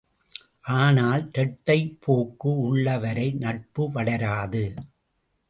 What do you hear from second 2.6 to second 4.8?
உள்ளவரை நட்பு வளராது!